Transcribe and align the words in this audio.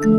Hola, 0.00 0.10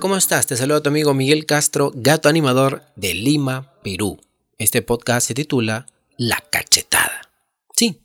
¿cómo 0.00 0.16
estás? 0.16 0.46
Te 0.46 0.56
saluda 0.56 0.82
tu 0.82 0.88
amigo 0.88 1.12
Miguel 1.12 1.44
Castro, 1.44 1.92
gato 1.94 2.30
animador 2.30 2.82
de 2.96 3.12
Lima, 3.12 3.74
Perú. 3.82 4.18
Este 4.56 4.80
podcast 4.80 5.26
se 5.26 5.34
titula 5.34 5.86
La 6.16 6.42
cachetada. 6.50 7.30
Sí. 7.76 8.00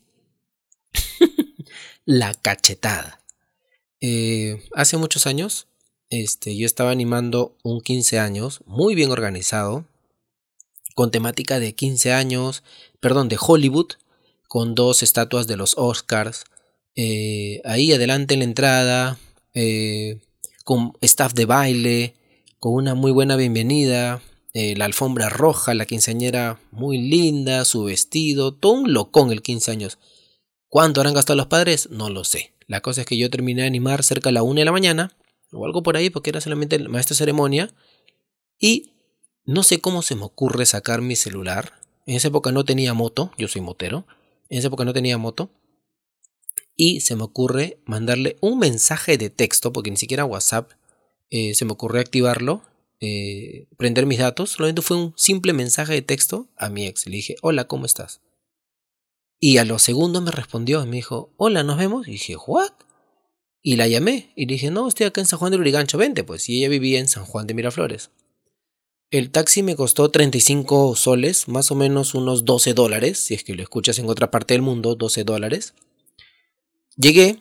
La 2.05 2.34
cachetada. 2.34 3.21
Eh, 4.02 4.62
hace 4.73 4.98
muchos 4.98 5.28
años, 5.28 5.68
este, 6.10 6.57
yo 6.57 6.66
estaba 6.66 6.91
animando 6.91 7.55
un 7.64 7.80
15 7.80 8.20
años, 8.20 8.60
muy 8.66 8.96
bien 8.96 9.12
organizado, 9.12 9.86
con 10.94 11.12
temática 11.12 11.60
de 11.60 11.75
15 11.75 12.14
años, 12.14 12.64
perdón, 13.00 13.30
de 13.30 13.38
Hollywood, 13.39 13.93
con 14.47 14.75
dos 14.75 15.04
estatuas 15.04 15.47
de 15.47 15.57
los 15.57 15.75
Oscars. 15.78 16.46
Eh, 16.96 17.61
ahí 17.65 17.92
adelante 17.92 18.34
en 18.36 18.42
la 18.42 18.46
entrada, 18.46 19.18
eh, 19.54 20.20
con 20.64 20.93
staff 21.01 21.34
de 21.34 21.46
baile, 21.46 22.15
con 22.60 22.74
una 22.74 22.96
muy 22.96 23.11
buena 23.11 23.36
bienvenida, 23.36 24.21
la 24.54 24.86
alfombra 24.86 25.29
roja, 25.29 25.74
la 25.74 25.87
quinceañera 25.87 26.60
muy 26.70 27.00
linda, 27.00 27.65
su 27.65 27.86
vestido, 27.86 28.54
todo 28.54 28.73
un 28.73 28.93
locón 28.93 29.32
el 29.32 29.42
15 29.42 29.71
años. 29.71 29.98
¿Cuánto 30.73 31.01
habrán 31.01 31.14
gastado 31.14 31.37
los 31.37 31.46
padres? 31.46 31.89
No 31.92 32.09
lo 32.09 32.23
sé. 32.23 32.53
La 32.66 32.81
cosa 32.81 33.02
es 33.02 33.08
que 33.08 33.16
yo 33.16 33.30
terminé 33.30 33.62
de 33.62 33.67
animar 33.67 34.03
cerca 34.03 34.30
de 34.30 34.34
la 34.34 34.42
1 34.42 34.59
de 34.59 34.66
la 34.66 34.72
mañana, 34.72 35.16
o 35.52 35.66
algo 35.66 35.84
por 35.84 35.98
ahí, 35.98 36.09
porque 36.09 36.31
era 36.31 36.42
solamente 36.42 36.75
el 36.75 36.89
maestro 36.89 37.14
de 37.14 37.20
ceremonia, 37.20 37.72
y 38.59 38.92
no 39.45 39.64
sé 39.64 39.81
cómo 39.81 40.02
se 40.02 40.16
me 40.16 40.23
ocurre 40.23 40.66
sacar 40.66 41.02
mi 41.02 41.16
celular. 41.16 41.73
En 42.06 42.16
esa 42.16 42.30
época 42.30 42.52
no 42.52 42.66
tenía 42.66 42.94
moto, 42.94 43.31
yo 43.38 43.47
soy 43.47 43.61
motero, 43.61 44.06
en 44.50 44.59
esa 44.59 44.67
época 44.67 44.86
no 44.86 44.94
tenía 44.94 45.17
moto, 45.17 45.50
y 46.76 47.02
se 47.02 47.16
me 47.16 47.23
ocurre 47.23 47.80
mandarle 47.86 48.38
un 48.42 48.59
mensaje 48.59 49.17
de 49.17 49.30
texto, 49.30 49.72
porque 49.72 49.92
ni 49.92 49.98
siquiera 49.98 50.26
WhatsApp 50.26 50.72
eh, 51.30 51.54
se 51.56 51.66
me 51.66 51.73
ocurrió 51.73 52.02
activarlo, 52.02 52.64
eh, 53.00 53.67
prender 53.78 54.06
mis 54.06 54.20
datos, 54.20 54.52
solamente 54.52 54.82
fue 54.82 54.98
un 54.98 55.14
simple 55.17 55.54
mensaje 55.54 55.94
de 55.94 56.02
texto 56.02 56.48
a 56.58 56.70
mi 56.70 56.88
ex. 56.88 57.06
Le 57.06 57.17
dije, 57.17 57.36
hola, 57.42 57.66
¿cómo 57.67 57.86
estás? 57.86 58.22
Y 59.39 59.58
a 59.58 59.66
los 59.66 59.84
segundos 59.84 60.23
me 60.23 60.32
respondió 60.32 60.82
y 60.84 60.88
me 60.88 60.95
dijo, 60.98 61.34
hola, 61.38 61.64
¿nos 61.64 61.78
vemos? 61.78 62.08
Y 62.08 62.12
dije, 62.12 62.38
¿what? 62.48 62.72
Y 63.62 63.76
la 63.76 63.88
llamé 63.88 64.32
y 64.36 64.45
le 64.45 64.54
dije, 64.54 64.72
no, 64.72 64.88
estoy 64.88 65.06
acá 65.06 65.22
en 65.22 65.28
San 65.28 65.39
Juan 65.39 65.52
de 65.52 65.58
Lurigancho, 65.58 65.98
vente, 65.98 66.23
pues. 66.23 66.48
Y 66.48 66.60
ella 66.60 66.70
vivía 66.70 67.00
en 67.00 67.08
San 67.08 67.26
Juan 67.26 67.45
de 67.45 67.54
Miraflores. 67.54 68.10
El 69.14 69.30
taxi 69.30 69.61
me 69.61 69.75
costó 69.75 70.09
35 70.09 70.95
soles, 70.95 71.47
más 71.47 71.69
o 71.69 71.75
menos 71.75 72.16
unos 72.16 72.45
12 72.45 72.73
dólares, 72.73 73.20
si 73.20 73.36
es 73.36 73.44
que 73.44 73.53
lo 73.53 73.61
escuchas 73.61 74.00
en 74.00 74.09
otra 74.09 74.31
parte 74.31 74.55
del 74.55 74.64
mundo, 74.64 74.95
12 74.95 75.23
dólares. 75.23 75.75
Llegué 76.95 77.39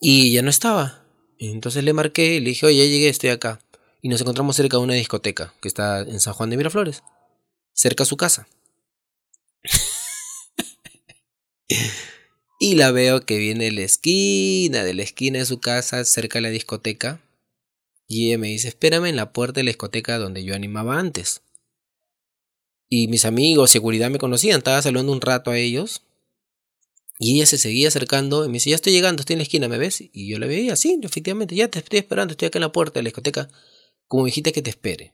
y 0.00 0.32
ya 0.32 0.42
no 0.42 0.50
estaba. 0.50 1.04
Entonces 1.38 1.84
le 1.84 1.92
marqué 1.92 2.34
y 2.34 2.40
le 2.40 2.48
dije, 2.48 2.66
oye, 2.66 2.78
ya 2.78 2.86
llegué, 2.86 3.08
estoy 3.08 3.30
acá. 3.30 3.60
Y 4.02 4.08
nos 4.08 4.20
encontramos 4.20 4.56
cerca 4.56 4.78
de 4.78 4.82
una 4.82 4.94
discoteca 4.94 5.54
que 5.62 5.68
está 5.68 6.00
en 6.00 6.18
San 6.18 6.34
Juan 6.34 6.50
de 6.50 6.56
Miraflores, 6.56 7.04
cerca 7.72 8.02
a 8.02 8.06
su 8.06 8.16
casa. 8.16 8.48
y 12.58 12.74
la 12.74 12.90
veo 12.90 13.24
que 13.24 13.38
viene 13.38 13.66
de 13.66 13.70
la 13.70 13.82
esquina, 13.82 14.82
de 14.82 14.94
la 14.94 15.04
esquina 15.04 15.38
de 15.38 15.46
su 15.46 15.60
casa, 15.60 16.04
cerca 16.04 16.38
de 16.38 16.42
la 16.42 16.50
discoteca. 16.50 17.20
Y 18.10 18.28
ella 18.28 18.38
me 18.38 18.48
dice, 18.48 18.68
espérame 18.68 19.04
en 19.04 19.16
la 19.16 19.34
puerta 19.34 19.60
de 19.60 19.64
la 19.64 19.68
discoteca 19.68 20.18
donde 20.18 20.42
yo 20.42 20.54
animaba 20.54 20.98
antes. 20.98 21.42
Y 22.88 23.06
mis 23.08 23.26
amigos, 23.26 23.70
seguridad 23.70 24.08
me 24.08 24.18
conocían, 24.18 24.58
estaba 24.58 24.80
saludando 24.80 25.12
un 25.12 25.20
rato 25.20 25.50
a 25.50 25.58
ellos. 25.58 26.00
Y 27.18 27.36
ella 27.36 27.44
se 27.44 27.58
seguía 27.58 27.88
acercando 27.88 28.44
y 28.44 28.48
me 28.48 28.54
dice, 28.54 28.70
ya 28.70 28.76
estoy 28.76 28.94
llegando, 28.94 29.20
estoy 29.20 29.34
en 29.34 29.40
la 29.40 29.42
esquina, 29.42 29.68
¿me 29.68 29.76
ves? 29.76 30.00
Y 30.00 30.26
yo 30.26 30.38
le 30.38 30.46
veía, 30.46 30.74
sí, 30.74 30.98
efectivamente, 31.02 31.54
ya 31.54 31.68
te 31.68 31.80
estoy 31.80 31.98
esperando, 31.98 32.32
estoy 32.32 32.46
acá 32.46 32.58
en 32.58 32.62
la 32.62 32.72
puerta 32.72 32.98
de 32.98 33.02
la 33.02 33.08
discoteca. 33.08 33.50
Como 34.06 34.24
dijiste 34.24 34.52
que 34.52 34.62
te 34.62 34.70
espere. 34.70 35.12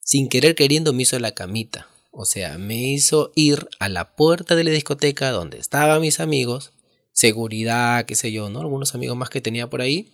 Sin 0.00 0.28
querer 0.28 0.56
queriendo 0.56 0.92
me 0.92 1.02
hizo 1.02 1.16
la 1.20 1.32
camita. 1.34 1.88
O 2.10 2.24
sea, 2.24 2.58
me 2.58 2.94
hizo 2.94 3.30
ir 3.36 3.68
a 3.78 3.88
la 3.88 4.16
puerta 4.16 4.56
de 4.56 4.64
la 4.64 4.70
discoteca 4.72 5.30
donde 5.30 5.58
estaban 5.58 6.00
mis 6.00 6.18
amigos, 6.18 6.72
seguridad, 7.12 8.06
qué 8.06 8.16
sé 8.16 8.32
yo, 8.32 8.50
¿no? 8.50 8.60
Algunos 8.60 8.96
amigos 8.96 9.16
más 9.16 9.30
que 9.30 9.40
tenía 9.40 9.70
por 9.70 9.82
ahí, 9.82 10.10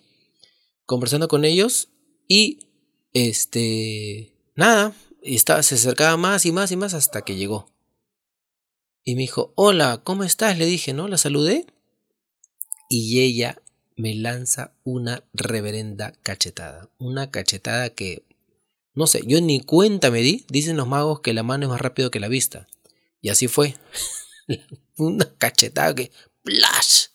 conversando 0.85 1.29
con 1.29 1.47
ellos 1.47 1.89
y, 2.29 2.61
este, 3.13 4.33
nada, 4.55 4.95
estaba, 5.23 5.63
se 5.63 5.77
acercaba 5.77 6.17
más 6.17 6.47
y 6.47 6.53
más 6.53 6.73
y 6.73 6.77
más 6.77 6.95
hasta 6.95 7.23
que 7.23 7.37
llegó. 7.37 7.71
Y 9.05 9.15
me 9.15 9.23
dijo, 9.23 9.53
hola, 9.55 10.01
¿cómo 10.03 10.25
estás? 10.25 10.59
Le 10.59 10.67
dije, 10.67 10.93
¿no? 10.93 11.09
La 11.09 11.19
saludé. 11.19 11.67
Y 12.89 13.21
ella 13.21 13.61
me 13.97 14.15
lanza 14.15 14.73
una 14.83 15.25
reverenda 15.33 16.13
cachetada. 16.23 16.89
Una 16.99 17.31
cachetada 17.31 17.91
que 17.91 18.25
no 18.95 19.09
sé, 19.09 19.23
yo 19.27 19.41
ni 19.41 19.61
cuenta 19.61 20.11
me 20.11 20.21
di. 20.21 20.47
Dicen 20.49 20.77
los 20.77 20.87
magos 20.87 21.21
que 21.21 21.35
la 21.35 21.43
mano 21.43 21.65
es 21.65 21.71
más 21.71 21.81
rápido 21.81 22.11
que 22.11 22.21
la 22.21 22.29
vista. 22.29 22.69
Y 23.21 23.29
así 23.29 23.49
fue. 23.49 23.77
Una 24.97 25.29
cachetada 25.37 25.95
que. 25.95 26.13
¡Plash! 26.43 27.07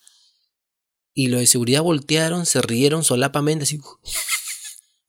Y 1.14 1.28
los 1.28 1.40
de 1.40 1.48
seguridad 1.48 1.82
voltearon, 1.82 2.46
se 2.46 2.62
rieron 2.62 3.04
solapamente, 3.04 3.64
así. 3.64 3.80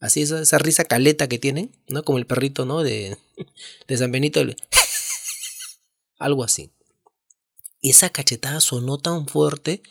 Así 0.01 0.23
esa, 0.23 0.41
esa 0.41 0.59
risa 0.59 0.85
caleta 0.85 1.29
que 1.29 1.39
tienen, 1.39 1.71
¿no? 1.89 2.03
Como 2.03 2.19
el 2.19 2.27
perrito, 2.27 2.65
¿no? 2.65 2.83
De, 2.83 3.17
de 3.87 3.97
San 3.97 4.11
Benito. 4.11 4.41
Algo 6.19 6.43
así. 6.43 6.73
Esa 7.83 8.11
cachetada 8.11 8.61
sonó 8.61 8.99
tan 8.99 9.29
fuerte 9.29 9.83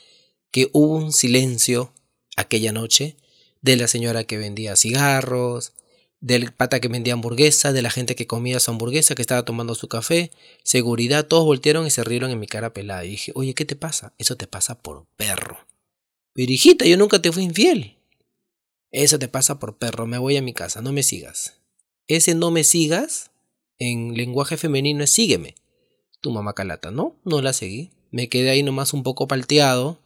que 0.52 0.70
hubo 0.74 0.96
un 0.96 1.14
silencio 1.14 1.94
aquella 2.36 2.72
noche 2.72 3.18
de 3.62 3.76
la 3.76 3.88
señora 3.88 4.24
que 4.24 4.38
vendía 4.38 4.76
cigarros, 4.76 5.74
del 6.22 6.52
pata 6.54 6.80
que 6.80 6.88
vendía 6.88 7.14
hamburguesa, 7.14 7.72
de 7.72 7.82
la 7.82 7.92
gente 7.92 8.16
que 8.16 8.28
comía 8.28 8.60
su 8.60 8.72
hamburguesa, 8.72 9.16
que 9.16 9.22
estaba 9.22 9.46
tomando 9.46 9.76
su 9.76 9.88
café, 9.88 10.32
seguridad, 10.64 11.28
todos 11.28 11.46
voltearon 11.46 11.88
y 11.88 11.92
se 11.92 12.04
rieron 12.04 12.32
en 12.32 12.40
mi 12.40 12.48
cara 12.48 12.74
pelada. 12.74 13.06
Y 13.06 13.12
dije, 13.12 13.32
oye, 13.36 13.54
¿qué 13.54 13.66
te 13.66 13.76
pasa? 13.76 14.14
Eso 14.18 14.36
te 14.36 14.48
pasa 14.48 14.80
por 14.80 15.06
perro. 15.16 15.68
Pero 16.34 16.52
hijita, 16.52 16.86
yo 16.86 16.98
nunca 16.98 17.22
te 17.22 17.32
fui 17.32 17.44
infiel. 17.44 17.99
Eso 18.92 19.20
te 19.20 19.28
pasa 19.28 19.60
por 19.60 19.78
perro, 19.78 20.08
me 20.08 20.18
voy 20.18 20.38
a 20.38 20.42
mi 20.42 20.54
casa, 20.54 20.82
no 20.82 20.92
me 20.92 21.04
sigas. 21.04 21.62
Ese 22.08 22.36
no 22.36 22.52
me 22.52 22.64
sigas, 22.64 23.32
en 23.78 24.16
lenguaje 24.16 24.58
femenino 24.58 25.04
es 25.04 25.12
sígueme. 25.12 25.56
Tu 26.22 26.32
mamá 26.32 26.54
calata, 26.54 26.92
¿no? 26.92 27.16
No 27.24 27.42
la 27.42 27.54
seguí. 27.54 27.92
Me 28.12 28.28
quedé 28.28 28.50
ahí 28.50 28.64
nomás 28.64 28.94
un 28.94 29.04
poco 29.04 29.28
palteado, 29.28 30.00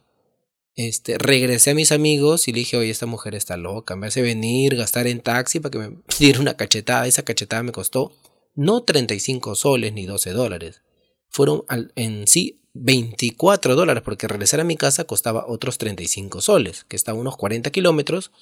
este, 0.76 1.18
regresé 1.18 1.70
a 1.70 1.74
mis 1.74 1.92
amigos 1.92 2.48
y 2.48 2.52
le 2.52 2.60
dije, 2.60 2.76
oye, 2.76 2.90
esta 2.90 3.06
mujer 3.06 3.34
está 3.34 3.56
loca, 3.56 3.94
me 3.94 4.08
hace 4.08 4.22
venir, 4.22 4.74
gastar 4.74 5.06
en 5.06 5.20
taxi 5.20 5.60
para 5.60 5.70
que 5.70 5.78
me 5.78 5.96
diera 6.18 6.40
una 6.40 6.56
cachetada. 6.56 7.06
Esa 7.06 7.22
cachetada 7.22 7.62
me 7.62 7.72
costó 7.72 8.12
no 8.54 8.82
35 8.82 9.54
soles 9.54 9.92
ni 9.92 10.06
12 10.06 10.30
dólares. 10.32 10.82
Fueron 11.28 11.64
en 11.96 12.26
sí 12.26 12.60
24 12.74 13.76
dólares 13.76 14.02
porque 14.04 14.28
regresar 14.28 14.60
a 14.60 14.64
mi 14.64 14.76
casa 14.76 15.04
costaba 15.04 15.46
otros 15.46 15.78
35 15.78 16.40
soles, 16.40 16.84
que 16.84 16.96
estaba 16.96 17.18
unos 17.18 17.36
40 17.36 17.70
kilómetros 17.70 18.32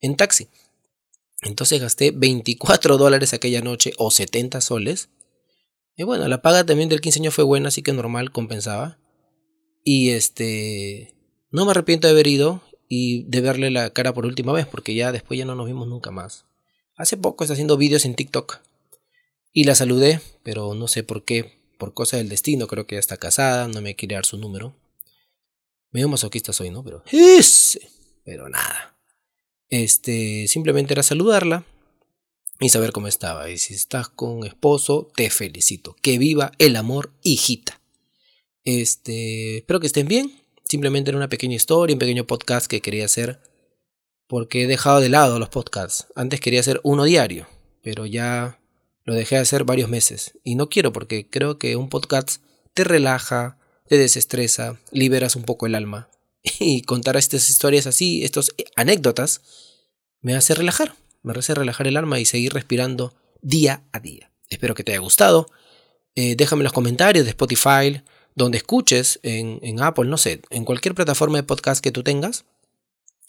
en 0.00 0.16
taxi. 0.16 0.48
Entonces 1.42 1.80
gasté 1.80 2.10
24 2.10 2.98
dólares 2.98 3.32
aquella 3.32 3.60
noche 3.62 3.92
o 3.96 4.10
70 4.10 4.60
soles. 4.60 5.10
Y 5.96 6.04
bueno, 6.04 6.28
la 6.28 6.42
paga 6.42 6.64
también 6.64 6.88
del 6.88 7.00
15 7.00 7.20
años 7.20 7.34
fue 7.34 7.44
buena, 7.44 7.68
así 7.68 7.82
que 7.82 7.92
normal 7.92 8.32
compensaba. 8.32 8.98
Y 9.84 10.10
este 10.10 11.14
no 11.50 11.64
me 11.64 11.70
arrepiento 11.70 12.06
de 12.06 12.12
haber 12.12 12.26
ido 12.26 12.62
y 12.88 13.24
de 13.24 13.40
verle 13.40 13.70
la 13.70 13.90
cara 13.90 14.12
por 14.14 14.26
última 14.26 14.52
vez, 14.52 14.66
porque 14.66 14.94
ya 14.94 15.12
después 15.12 15.38
ya 15.38 15.44
no 15.44 15.54
nos 15.54 15.66
vimos 15.66 15.88
nunca 15.88 16.10
más. 16.10 16.46
Hace 16.96 17.16
poco 17.16 17.44
está 17.44 17.54
haciendo 17.54 17.76
vídeos 17.76 18.04
en 18.04 18.14
TikTok. 18.14 18.60
Y 19.52 19.64
la 19.64 19.74
saludé, 19.74 20.20
pero 20.42 20.74
no 20.74 20.88
sé 20.88 21.02
por 21.04 21.24
qué, 21.24 21.58
por 21.78 21.94
cosa 21.94 22.16
del 22.16 22.28
destino, 22.28 22.66
creo 22.66 22.86
que 22.86 22.96
ya 22.96 23.00
está 23.00 23.16
casada, 23.16 23.66
no 23.68 23.80
me 23.80 23.96
quiere 23.96 24.14
dar 24.14 24.26
su 24.26 24.36
número. 24.36 24.74
Medio 25.90 26.08
masoquista 26.08 26.52
soy, 26.52 26.70
¿no? 26.70 26.84
Pero 26.84 27.02
pero 28.24 28.48
nada. 28.48 28.97
Este, 29.70 30.48
simplemente 30.48 30.94
era 30.94 31.02
saludarla 31.02 31.64
y 32.60 32.68
saber 32.68 32.92
cómo 32.92 33.08
estaba. 33.08 33.50
Y 33.50 33.58
si 33.58 33.74
estás 33.74 34.08
con 34.08 34.44
esposo, 34.44 35.10
te 35.14 35.30
felicito. 35.30 35.96
Que 36.02 36.18
viva 36.18 36.52
el 36.58 36.76
amor, 36.76 37.12
hijita. 37.22 37.80
Este, 38.64 39.58
espero 39.58 39.80
que 39.80 39.86
estén 39.86 40.08
bien. 40.08 40.32
Simplemente 40.64 41.10
era 41.10 41.18
una 41.18 41.28
pequeña 41.28 41.56
historia, 41.56 41.94
un 41.94 42.00
pequeño 42.00 42.26
podcast 42.26 42.66
que 42.66 42.82
quería 42.82 43.06
hacer 43.06 43.40
porque 44.28 44.62
he 44.62 44.66
dejado 44.66 45.00
de 45.00 45.08
lado 45.08 45.38
los 45.38 45.48
podcasts. 45.48 46.06
Antes 46.14 46.40
quería 46.40 46.60
hacer 46.60 46.80
uno 46.84 47.04
diario, 47.04 47.48
pero 47.82 48.06
ya 48.06 48.60
lo 49.04 49.14
dejé 49.14 49.36
de 49.36 49.40
hacer 49.40 49.64
varios 49.64 49.88
meses. 49.88 50.38
Y 50.44 50.54
no 50.54 50.68
quiero 50.68 50.92
porque 50.92 51.28
creo 51.28 51.58
que 51.58 51.76
un 51.76 51.88
podcast 51.88 52.42
te 52.74 52.84
relaja, 52.84 53.58
te 53.88 53.96
desestresa, 53.96 54.78
liberas 54.92 55.34
un 55.34 55.44
poco 55.44 55.66
el 55.66 55.74
alma. 55.74 56.10
Y 56.42 56.82
contar 56.82 57.16
estas 57.16 57.50
historias 57.50 57.86
así, 57.86 58.24
estas 58.24 58.52
anécdotas, 58.76 59.40
me 60.20 60.34
hace 60.34 60.54
relajar. 60.54 60.94
Me 61.22 61.32
hace 61.32 61.54
relajar 61.54 61.86
el 61.86 61.96
alma 61.96 62.20
y 62.20 62.24
seguir 62.24 62.52
respirando 62.52 63.14
día 63.42 63.82
a 63.92 64.00
día. 64.00 64.30
Espero 64.48 64.74
que 64.74 64.84
te 64.84 64.92
haya 64.92 65.00
gustado. 65.00 65.48
Eh, 66.14 66.36
déjame 66.36 66.60
en 66.60 66.64
los 66.64 66.72
comentarios 66.72 67.24
de 67.24 67.30
Spotify, 67.30 68.02
donde 68.34 68.58
escuches, 68.58 69.20
en, 69.22 69.58
en 69.62 69.80
Apple, 69.82 70.06
no 70.06 70.16
sé, 70.16 70.40
en 70.50 70.64
cualquier 70.64 70.94
plataforma 70.94 71.38
de 71.38 71.42
podcast 71.42 71.82
que 71.82 71.92
tú 71.92 72.02
tengas. 72.02 72.44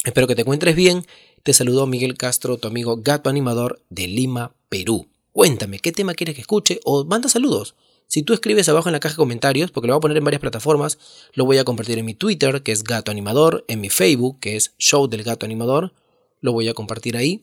Espero 0.04 0.28
que 0.28 0.36
te 0.36 0.42
encuentres 0.42 0.76
bien. 0.76 1.06
Te 1.44 1.54
saludo 1.54 1.88
Miguel 1.88 2.18
Castro, 2.18 2.58
tu 2.58 2.68
amigo 2.68 2.98
gato 2.98 3.30
animador 3.30 3.82
de 3.90 4.08
Lima, 4.08 4.54
Perú. 4.70 5.08
Cuéntame 5.32 5.80
qué 5.80 5.92
tema 5.92 6.14
quieres 6.14 6.36
que 6.36 6.42
escuche 6.42 6.80
o 6.84 7.06
manda 7.06 7.30
saludos. 7.30 7.76
Si 8.10 8.24
tú 8.24 8.34
escribes 8.34 8.68
abajo 8.68 8.90
en 8.90 8.94
la 8.94 9.00
caja 9.00 9.14
de 9.14 9.18
comentarios, 9.18 9.70
porque 9.70 9.86
lo 9.86 9.94
voy 9.94 10.00
a 10.00 10.02
poner 10.02 10.18
en 10.18 10.24
varias 10.24 10.42
plataformas, 10.42 10.98
lo 11.34 11.46
voy 11.46 11.60
a 11.60 11.64
compartir 11.64 12.00
en 12.00 12.06
mi 12.06 12.16
Twitter, 12.16 12.64
que 12.64 12.72
es 12.72 12.84
Gato 12.84 13.12
Animador, 13.12 13.66
en 13.68 13.82
mi 13.82 13.90
Facebook, 13.90 14.40
que 14.40 14.56
es 14.56 14.74
Show 14.80 15.08
del 15.08 15.22
Gato 15.22 15.46
Animador, 15.46 15.94
lo 16.42 16.52
voy 16.52 16.68
a 16.70 16.74
compartir 16.74 17.16
ahí. 17.16 17.42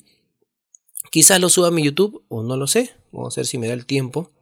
Quizás 1.13 1.41
lo 1.41 1.51
suba 1.51 1.69
a 1.69 1.71
mi 1.71 1.85
YouTube, 1.85 2.25
o 2.27 2.43
no 2.43 2.57
lo 2.57 2.67
sé, 2.67 2.91
vamos 3.13 3.39
a 3.39 3.43
ver 3.43 3.47
si 3.47 3.59
me 3.59 3.69
da 3.69 3.75
el 3.75 3.87
tiempo, 3.87 4.33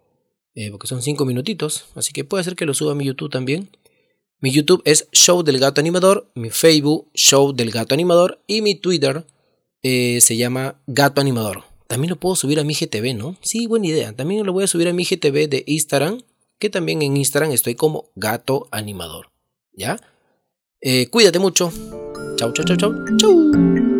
eh, 0.54 0.70
porque 0.70 0.86
son 0.86 1.02
5 1.02 1.26
minutitos, 1.26 1.84
así 1.94 2.14
que 2.14 2.24
puede 2.24 2.42
ser 2.42 2.56
que 2.56 2.64
lo 2.64 2.72
suba 2.72 2.92
a 2.92 2.94
mi 2.94 3.04
YouTube 3.04 3.30
también. 3.30 3.68
Mi 4.40 4.50
YouTube 4.50 4.80
es 4.86 5.08
Show 5.12 5.42
del 5.42 5.58
Gato 5.58 5.82
Animador, 5.82 6.30
mi 6.34 6.48
Facebook 6.48 7.10
Show 7.12 7.52
del 7.52 7.70
Gato 7.70 7.92
Animador 7.92 8.42
y 8.46 8.62
mi 8.62 8.76
Twitter 8.76 9.26
eh, 9.82 10.22
se 10.22 10.38
llama 10.38 10.80
Gato 10.86 11.20
Animador. 11.20 11.73
También 11.94 12.10
lo 12.10 12.16
puedo 12.16 12.34
subir 12.34 12.58
a 12.58 12.64
mi 12.64 12.74
GTV, 12.74 13.14
¿no? 13.14 13.36
Sí, 13.40 13.68
buena 13.68 13.86
idea. 13.86 14.12
También 14.12 14.44
lo 14.44 14.52
voy 14.52 14.64
a 14.64 14.66
subir 14.66 14.88
a 14.88 14.92
mi 14.92 15.04
GTV 15.04 15.48
de 15.48 15.62
Instagram, 15.64 16.22
que 16.58 16.68
también 16.68 17.02
en 17.02 17.16
Instagram 17.16 17.52
estoy 17.52 17.76
como 17.76 18.10
gato 18.16 18.66
animador. 18.72 19.30
¿Ya? 19.72 20.00
Eh, 20.80 21.06
cuídate 21.06 21.38
mucho. 21.38 21.72
Chau, 22.36 22.52
chau, 22.52 22.64
chau, 22.64 22.76
chau. 22.76 22.92
Chau. 23.16 23.93